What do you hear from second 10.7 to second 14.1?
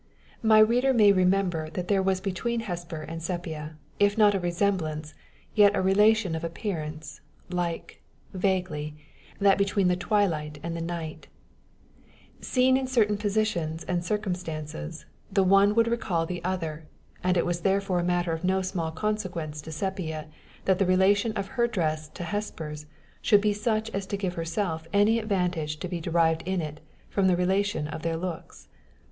the night; seen in certain positions and